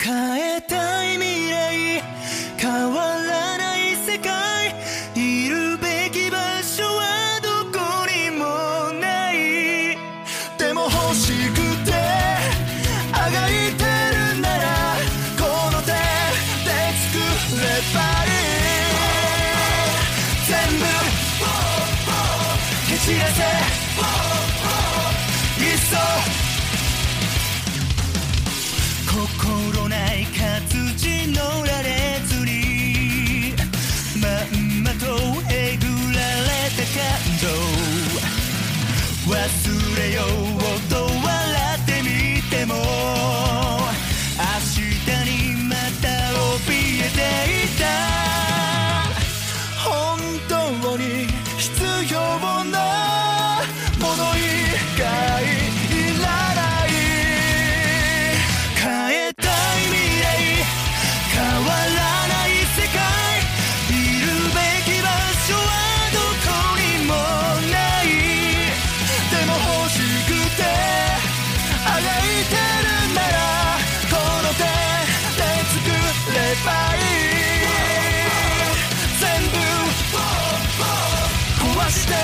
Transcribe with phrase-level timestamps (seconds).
[0.00, 0.14] 変
[0.56, 2.02] えたい未来
[2.56, 4.72] 変わらない世界
[5.16, 8.44] いるべき場所はどこにも
[9.00, 9.98] ない。
[10.56, 11.92] でも欲しくて
[13.12, 13.82] あがいて
[14.36, 14.94] るなら
[15.36, 15.42] こ
[15.72, 15.96] の手で
[17.02, 17.18] 作
[17.60, 18.38] ればいい。
[20.46, 20.84] 全部
[22.88, 24.27] 蹴散らせ。
[39.28, 39.34] 忘
[39.98, 40.26] れよう
[40.88, 41.12] と笑
[41.76, 42.08] ってみ
[42.48, 42.74] ても。
[44.38, 46.08] 明日にまた
[46.64, 46.72] 怯
[47.04, 47.16] えて
[47.64, 47.84] いた。
[49.84, 49.88] 本
[50.48, 50.52] 当
[50.96, 51.02] に
[51.58, 51.87] 必要
[81.90, 82.16] してい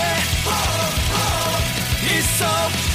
[2.18, 2.93] っそ。